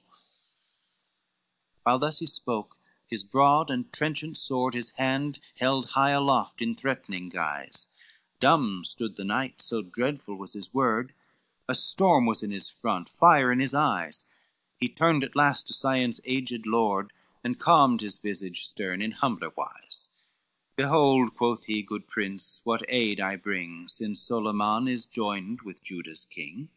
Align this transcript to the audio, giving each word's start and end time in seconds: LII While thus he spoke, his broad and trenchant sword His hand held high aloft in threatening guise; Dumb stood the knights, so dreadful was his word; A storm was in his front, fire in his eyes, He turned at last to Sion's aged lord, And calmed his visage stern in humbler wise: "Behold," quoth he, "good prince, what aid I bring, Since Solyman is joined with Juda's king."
LII 0.00 0.14
While 1.82 1.98
thus 1.98 2.20
he 2.20 2.26
spoke, 2.26 2.78
his 3.06 3.22
broad 3.22 3.70
and 3.70 3.92
trenchant 3.92 4.38
sword 4.38 4.72
His 4.72 4.92
hand 4.92 5.40
held 5.58 5.90
high 5.90 6.12
aloft 6.12 6.62
in 6.62 6.74
threatening 6.74 7.28
guise; 7.28 7.86
Dumb 8.40 8.82
stood 8.86 9.16
the 9.16 9.26
knights, 9.26 9.66
so 9.66 9.82
dreadful 9.82 10.36
was 10.36 10.54
his 10.54 10.72
word; 10.72 11.12
A 11.68 11.74
storm 11.74 12.24
was 12.24 12.42
in 12.42 12.50
his 12.50 12.70
front, 12.70 13.10
fire 13.10 13.52
in 13.52 13.60
his 13.60 13.74
eyes, 13.74 14.24
He 14.78 14.88
turned 14.88 15.22
at 15.22 15.36
last 15.36 15.66
to 15.68 15.74
Sion's 15.74 16.18
aged 16.24 16.64
lord, 16.66 17.12
And 17.44 17.60
calmed 17.60 18.00
his 18.00 18.16
visage 18.16 18.64
stern 18.64 19.02
in 19.02 19.10
humbler 19.10 19.50
wise: 19.50 20.08
"Behold," 20.76 21.36
quoth 21.36 21.64
he, 21.64 21.82
"good 21.82 22.08
prince, 22.08 22.62
what 22.64 22.80
aid 22.88 23.20
I 23.20 23.36
bring, 23.36 23.86
Since 23.86 24.22
Solyman 24.22 24.88
is 24.88 25.04
joined 25.04 25.60
with 25.60 25.82
Juda's 25.84 26.24
king." 26.24 26.70